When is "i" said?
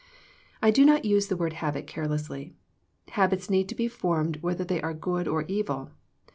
0.63-0.71